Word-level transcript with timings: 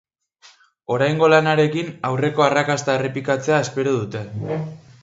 Oraingo 0.95 1.29
lanarekin 1.33 1.93
aurreko 2.11 2.47
arrakasta 2.47 2.97
errepikatzea 3.03 3.63
espero 3.69 3.97
dute. 4.01 4.27